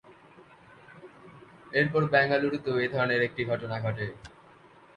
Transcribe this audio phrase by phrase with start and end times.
[1.71, 4.07] এরপর বেঙ্গালুরুতেও এ ধরনের একটি ঘটনা ঘটে।